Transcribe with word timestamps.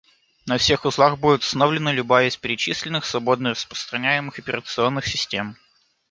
На 0.47 0.57
всех 0.57 0.85
узлах 0.85 1.19
будет 1.19 1.43
установлена 1.43 1.91
любая 1.93 2.27
из 2.27 2.35
перечисленных 2.35 3.05
свободно-распространяемых 3.05 4.39
операционных 4.39 5.05
систем 5.05 5.57